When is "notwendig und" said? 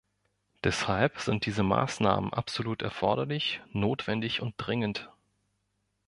3.71-4.55